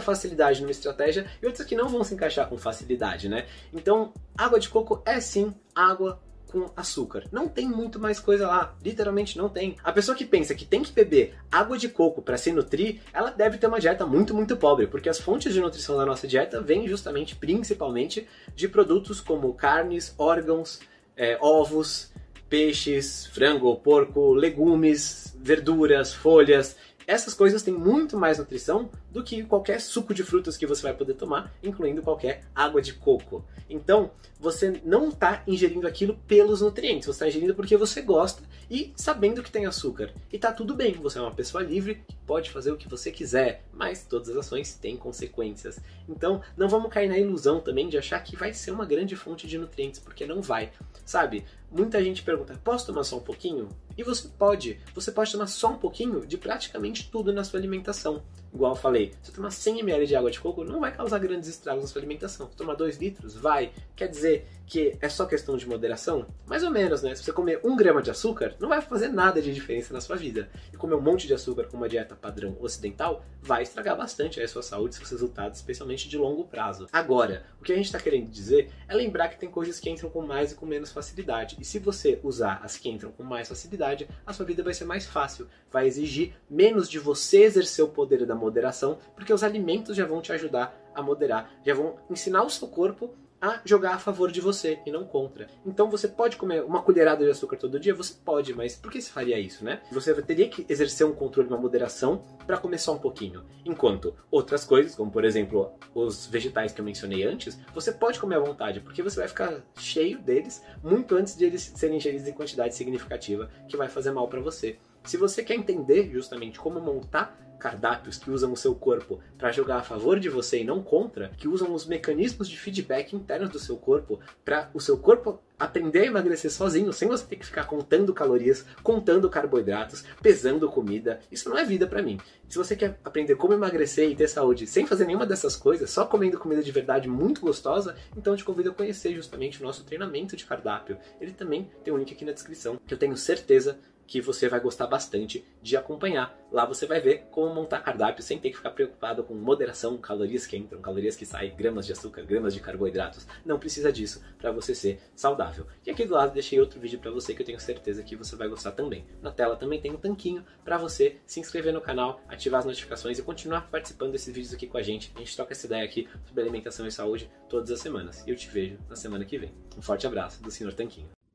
facilidade 0.00 0.60
numa 0.60 0.70
estratégia 0.70 1.26
e 1.42 1.46
outras 1.46 1.66
que 1.66 1.74
não 1.74 1.88
vão 1.88 2.04
se 2.04 2.14
encaixar 2.14 2.48
com 2.48 2.58
facilidade, 2.58 3.28
né? 3.28 3.46
Então, 3.72 4.12
água 4.36 4.60
de 4.60 4.68
coco 4.68 5.02
é 5.06 5.20
sim 5.20 5.54
água 5.74 6.20
com 6.50 6.70
açúcar. 6.76 7.24
Não 7.30 7.46
tem 7.46 7.68
muito 7.68 7.98
mais 8.00 8.18
coisa 8.18 8.46
lá, 8.46 8.74
literalmente 8.82 9.36
não 9.36 9.48
tem. 9.48 9.76
A 9.84 9.92
pessoa 9.92 10.16
que 10.16 10.24
pensa 10.24 10.54
que 10.54 10.64
tem 10.64 10.82
que 10.82 10.92
beber 10.92 11.34
água 11.52 11.78
de 11.78 11.88
coco 11.88 12.22
para 12.22 12.38
se 12.38 12.50
nutrir, 12.50 13.00
ela 13.12 13.30
deve 13.30 13.58
ter 13.58 13.66
uma 13.66 13.78
dieta 13.78 14.06
muito, 14.06 14.34
muito 14.34 14.56
pobre, 14.56 14.86
porque 14.86 15.08
as 15.08 15.20
fontes 15.20 15.52
de 15.52 15.60
nutrição 15.60 15.96
da 15.96 16.06
nossa 16.06 16.26
dieta 16.26 16.60
vêm 16.60 16.88
justamente, 16.88 17.36
principalmente, 17.36 18.26
de 18.54 18.68
produtos 18.68 19.20
como 19.20 19.52
carnes, 19.54 20.14
órgãos, 20.18 20.80
é, 21.16 21.38
ovos, 21.40 22.10
peixes, 22.48 23.26
frango, 23.26 23.76
porco, 23.76 24.32
legumes, 24.32 25.36
verduras, 25.38 26.14
folhas. 26.14 26.76
Essas 27.08 27.32
coisas 27.32 27.62
têm 27.62 27.72
muito 27.72 28.18
mais 28.18 28.36
nutrição 28.36 28.90
do 29.10 29.24
que 29.24 29.42
qualquer 29.42 29.80
suco 29.80 30.12
de 30.12 30.22
frutas 30.22 30.58
que 30.58 30.66
você 30.66 30.82
vai 30.82 30.92
poder 30.92 31.14
tomar, 31.14 31.50
incluindo 31.62 32.02
qualquer 32.02 32.42
água 32.54 32.82
de 32.82 32.92
coco. 32.92 33.42
Então, 33.70 34.10
você 34.38 34.78
não 34.84 35.08
está 35.08 35.42
ingerindo 35.46 35.86
aquilo 35.86 36.18
pelos 36.26 36.60
nutrientes, 36.60 37.06
você 37.06 37.12
está 37.12 37.28
ingerindo 37.28 37.54
porque 37.54 37.78
você 37.78 38.02
gosta 38.02 38.42
e 38.70 38.92
sabendo 38.94 39.42
que 39.42 39.50
tem 39.50 39.64
açúcar. 39.64 40.12
E 40.30 40.36
está 40.36 40.52
tudo 40.52 40.74
bem, 40.74 40.92
você 40.92 41.16
é 41.18 41.22
uma 41.22 41.34
pessoa 41.34 41.62
livre 41.62 42.04
pode 42.28 42.50
fazer 42.50 42.70
o 42.70 42.76
que 42.76 42.86
você 42.86 43.10
quiser, 43.10 43.64
mas 43.72 44.04
todas 44.04 44.28
as 44.28 44.36
ações 44.36 44.74
têm 44.74 44.98
consequências. 44.98 45.80
Então, 46.06 46.42
não 46.58 46.68
vamos 46.68 46.92
cair 46.92 47.08
na 47.08 47.18
ilusão 47.18 47.58
também 47.58 47.88
de 47.88 47.96
achar 47.96 48.22
que 48.22 48.36
vai 48.36 48.52
ser 48.52 48.70
uma 48.70 48.84
grande 48.84 49.16
fonte 49.16 49.46
de 49.46 49.56
nutrientes, 49.56 49.98
porque 49.98 50.26
não 50.26 50.42
vai. 50.42 50.70
Sabe, 51.06 51.46
muita 51.70 52.02
gente 52.02 52.22
pergunta: 52.22 52.58
posso 52.62 52.86
tomar 52.86 53.04
só 53.04 53.16
um 53.16 53.20
pouquinho? 53.20 53.68
E 53.96 54.02
você 54.02 54.28
pode. 54.28 54.80
Você 54.94 55.10
pode 55.12 55.32
tomar 55.32 55.46
só 55.46 55.70
um 55.72 55.78
pouquinho 55.78 56.26
de 56.26 56.36
praticamente 56.36 57.10
tudo 57.10 57.32
na 57.32 57.44
sua 57.44 57.58
alimentação. 57.58 58.22
Igual 58.52 58.72
eu 58.72 58.76
falei, 58.76 59.12
se 59.22 59.30
você 59.30 59.32
tomar 59.32 59.50
100 59.50 59.80
ml 59.80 60.06
de 60.06 60.16
água 60.16 60.30
de 60.30 60.40
coco, 60.40 60.64
não 60.64 60.80
vai 60.80 60.92
causar 60.92 61.18
grandes 61.18 61.48
estragos 61.48 61.82
na 61.84 61.88
sua 61.88 62.00
alimentação. 62.00 62.50
Se 62.50 62.56
tomar 62.56 62.74
2 62.74 62.96
litros, 62.98 63.34
vai. 63.34 63.72
Quer 63.94 64.08
dizer 64.08 64.46
que 64.66 64.96
é 65.00 65.08
só 65.08 65.24
questão 65.24 65.56
de 65.56 65.66
moderação? 65.66 66.26
Mais 66.46 66.62
ou 66.62 66.70
menos, 66.70 67.02
né? 67.02 67.14
Se 67.14 67.22
você 67.22 67.32
comer 67.32 67.60
1 67.64 67.76
grama 67.76 68.02
de 68.02 68.10
açúcar, 68.10 68.54
não 68.60 68.68
vai 68.68 68.80
fazer 68.82 69.08
nada 69.08 69.40
de 69.40 69.52
diferença 69.52 69.92
na 69.92 70.00
sua 70.00 70.16
vida. 70.16 70.48
E 70.72 70.76
comer 70.76 70.94
um 70.94 71.00
monte 71.00 71.26
de 71.26 71.34
açúcar 71.34 71.64
com 71.64 71.76
uma 71.76 71.88
dieta 71.88 72.14
padrão 72.14 72.56
ocidental 72.60 73.24
vai 73.40 73.62
estragar 73.62 73.96
bastante 73.96 74.40
a 74.40 74.48
sua 74.48 74.62
saúde 74.62 74.94
e 74.94 74.98
seus 74.98 75.10
resultados, 75.10 75.58
especialmente 75.58 76.08
de 76.08 76.18
longo 76.18 76.44
prazo. 76.44 76.86
Agora, 76.92 77.44
o 77.60 77.64
que 77.64 77.72
a 77.72 77.76
gente 77.76 77.86
está 77.86 77.98
querendo 77.98 78.28
dizer 78.30 78.70
é 78.86 78.94
lembrar 78.94 79.28
que 79.28 79.38
tem 79.38 79.50
coisas 79.50 79.80
que 79.80 79.88
entram 79.88 80.10
com 80.10 80.22
mais 80.22 80.52
e 80.52 80.54
com 80.54 80.66
menos 80.66 80.92
facilidade. 80.92 81.56
E 81.58 81.64
se 81.64 81.78
você 81.78 82.18
usar 82.22 82.60
as 82.62 82.76
que 82.76 82.88
entram 82.88 83.10
com 83.12 83.22
mais 83.22 83.48
facilidade, 83.48 84.08
a 84.26 84.32
sua 84.32 84.44
vida 84.44 84.62
vai 84.62 84.74
ser 84.74 84.84
mais 84.84 85.06
fácil. 85.06 85.46
Vai 85.70 85.86
exigir 85.86 86.34
menos 86.50 86.88
de 86.88 86.98
você 86.98 87.42
exercer 87.42 87.84
o 87.84 87.88
poder 87.88 88.26
da 88.26 88.34
moderação, 88.38 88.98
porque 89.14 89.32
os 89.32 89.42
alimentos 89.42 89.96
já 89.96 90.06
vão 90.06 90.22
te 90.22 90.32
ajudar 90.32 90.74
a 90.94 91.02
moderar, 91.02 91.50
já 91.64 91.74
vão 91.74 91.96
ensinar 92.10 92.42
o 92.42 92.50
seu 92.50 92.68
corpo 92.68 93.14
a 93.40 93.60
jogar 93.64 93.94
a 93.94 93.98
favor 93.98 94.30
de 94.30 94.40
você 94.40 94.80
e 94.84 94.90
não 94.90 95.04
contra. 95.04 95.46
Então 95.64 95.88
você 95.88 96.08
pode 96.08 96.36
comer 96.36 96.62
uma 96.64 96.82
colherada 96.82 97.24
de 97.24 97.30
açúcar 97.30 97.56
todo 97.56 97.78
dia? 97.78 97.94
Você 97.94 98.14
pode, 98.24 98.52
mas 98.54 98.74
por 98.74 98.90
que 98.90 99.00
você 99.00 99.10
faria 99.10 99.38
isso, 99.38 99.64
né? 99.64 99.80
Você 99.92 100.12
teria 100.22 100.48
que 100.48 100.66
exercer 100.68 101.06
um 101.06 101.12
controle, 101.12 101.48
uma 101.48 101.58
moderação 101.58 102.24
para 102.46 102.58
comer 102.58 102.78
só 102.78 102.94
um 102.94 102.98
pouquinho. 102.98 103.44
Enquanto 103.64 104.14
outras 104.30 104.64
coisas, 104.64 104.94
como 104.94 105.10
por 105.10 105.24
exemplo 105.24 105.72
os 105.94 106.26
vegetais 106.26 106.72
que 106.72 106.80
eu 106.80 106.84
mencionei 106.84 107.24
antes, 107.24 107.58
você 107.72 107.92
pode 107.92 108.18
comer 108.18 108.36
à 108.36 108.40
vontade, 108.40 108.80
porque 108.80 109.02
você 109.02 109.20
vai 109.20 109.28
ficar 109.28 109.62
cheio 109.76 110.18
deles 110.18 110.62
muito 110.82 111.14
antes 111.14 111.36
de 111.36 111.44
eles 111.44 111.72
serem 111.76 111.96
ingeridos 111.96 112.26
em 112.26 112.32
quantidade 112.32 112.74
significativa 112.74 113.48
que 113.68 113.76
vai 113.76 113.88
fazer 113.88 114.10
mal 114.10 114.26
para 114.28 114.40
você. 114.40 114.78
Se 115.04 115.16
você 115.16 115.42
quer 115.42 115.54
entender 115.54 116.10
justamente 116.10 116.58
como 116.58 116.80
montar 116.80 117.38
cardápios 117.58 118.18
que 118.18 118.30
usam 118.30 118.52
o 118.52 118.56
seu 118.56 118.74
corpo 118.74 119.20
para 119.36 119.52
jogar 119.52 119.76
a 119.76 119.82
favor 119.82 120.18
de 120.18 120.28
você 120.28 120.60
e 120.60 120.64
não 120.64 120.82
contra, 120.82 121.30
que 121.36 121.48
usam 121.48 121.74
os 121.74 121.86
mecanismos 121.86 122.48
de 122.48 122.58
feedback 122.58 123.14
internos 123.14 123.50
do 123.50 123.58
seu 123.58 123.76
corpo 123.76 124.20
para 124.44 124.70
o 124.72 124.80
seu 124.80 124.98
corpo 124.98 125.40
aprender 125.58 126.00
a 126.00 126.06
emagrecer 126.06 126.52
sozinho, 126.52 126.92
sem 126.92 127.08
você 127.08 127.26
ter 127.26 127.36
que 127.36 127.46
ficar 127.46 127.64
contando 127.64 128.14
calorias, 128.14 128.64
contando 128.82 129.28
carboidratos, 129.28 130.04
pesando 130.22 130.70
comida. 130.70 131.20
Isso 131.32 131.48
não 131.48 131.58
é 131.58 131.64
vida 131.64 131.86
para 131.86 132.00
mim. 132.00 132.18
Se 132.48 132.56
você 132.56 132.76
quer 132.76 132.98
aprender 133.04 133.34
como 133.34 133.52
emagrecer 133.52 134.08
e 134.08 134.14
ter 134.14 134.28
saúde 134.28 134.66
sem 134.66 134.86
fazer 134.86 135.04
nenhuma 135.04 135.26
dessas 135.26 135.56
coisas, 135.56 135.90
só 135.90 136.06
comendo 136.06 136.38
comida 136.38 136.62
de 136.62 136.70
verdade 136.70 137.08
muito 137.08 137.40
gostosa, 137.40 137.96
então 138.16 138.36
te 138.36 138.44
convido 138.44 138.70
a 138.70 138.74
conhecer 138.74 139.12
justamente 139.14 139.60
o 139.60 139.64
nosso 139.64 139.84
treinamento 139.84 140.36
de 140.36 140.46
cardápio. 140.46 140.96
Ele 141.20 141.32
também 141.32 141.68
tem 141.82 141.92
um 141.92 141.98
link 141.98 142.12
aqui 142.12 142.24
na 142.24 142.32
descrição, 142.32 142.80
que 142.86 142.94
eu 142.94 142.98
tenho 142.98 143.16
certeza 143.16 143.78
que 144.08 144.22
você 144.22 144.48
vai 144.48 144.58
gostar 144.58 144.86
bastante 144.86 145.44
de 145.62 145.76
acompanhar. 145.76 146.36
Lá 146.50 146.64
você 146.64 146.86
vai 146.86 146.98
ver 146.98 147.26
como 147.30 147.54
montar 147.54 147.80
cardápio 147.80 148.24
sem 148.24 148.38
ter 148.38 148.50
que 148.50 148.56
ficar 148.56 148.70
preocupado 148.70 149.22
com 149.22 149.34
moderação, 149.34 149.98
calorias 149.98 150.46
que 150.46 150.56
entram, 150.56 150.80
calorias 150.80 151.14
que 151.14 151.26
saem, 151.26 151.54
gramas 151.54 151.84
de 151.84 151.92
açúcar, 151.92 152.22
gramas 152.22 152.54
de 152.54 152.60
carboidratos. 152.60 153.26
Não 153.44 153.58
precisa 153.58 153.92
disso 153.92 154.24
para 154.38 154.50
você 154.50 154.74
ser 154.74 154.98
saudável. 155.14 155.66
E 155.86 155.90
aqui 155.90 156.06
do 156.06 156.14
lado 156.14 156.32
deixei 156.32 156.58
outro 156.58 156.80
vídeo 156.80 156.98
para 156.98 157.10
você 157.10 157.34
que 157.34 157.42
eu 157.42 157.46
tenho 157.46 157.60
certeza 157.60 158.02
que 158.02 158.16
você 158.16 158.34
vai 158.34 158.48
gostar 158.48 158.72
também. 158.72 159.04
Na 159.20 159.30
tela 159.30 159.56
também 159.56 159.80
tem 159.80 159.92
um 159.92 159.98
tanquinho 159.98 160.42
para 160.64 160.78
você 160.78 161.18
se 161.26 161.38
inscrever 161.38 161.72
no 161.72 161.80
canal, 161.80 162.22
ativar 162.28 162.60
as 162.60 162.66
notificações 162.66 163.18
e 163.18 163.22
continuar 163.22 163.68
participando 163.70 164.12
desses 164.12 164.34
vídeos 164.34 164.54
aqui 164.54 164.66
com 164.66 164.78
a 164.78 164.82
gente. 164.82 165.12
A 165.14 165.18
gente 165.18 165.36
troca 165.36 165.52
essa 165.52 165.66
ideia 165.66 165.84
aqui 165.84 166.08
sobre 166.24 166.42
alimentação 166.42 166.86
e 166.86 166.90
saúde 166.90 167.30
todas 167.46 167.70
as 167.70 167.80
semanas. 167.80 168.26
E 168.26 168.30
eu 168.30 168.36
te 168.36 168.48
vejo 168.48 168.78
na 168.88 168.96
semana 168.96 169.26
que 169.26 169.36
vem. 169.36 169.52
Um 169.76 169.82
forte 169.82 170.06
abraço 170.06 170.42
do 170.42 170.50
Sr. 170.50 170.72
Tanquinho. 170.72 171.17